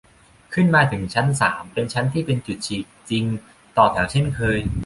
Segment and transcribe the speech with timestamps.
[0.53, 3.25] ขึ้นมาถึงชั้นสาม เป็นชั้นที่เป็นจุดฉีดจริง
[3.77, 4.59] ต่อแถวเช่นเคย